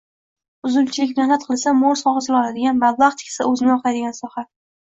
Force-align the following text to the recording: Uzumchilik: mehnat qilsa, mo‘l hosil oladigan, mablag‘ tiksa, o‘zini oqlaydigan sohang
Uzumchilik: 0.69 1.11
mehnat 1.19 1.45
qilsa, 1.51 1.75
mo‘l 1.81 2.01
hosil 2.15 2.39
oladigan, 2.39 2.81
mablag‘ 2.87 3.21
tiksa, 3.23 3.49
o‘zini 3.53 3.75
oqlaydigan 3.79 4.21
sohang 4.23 4.51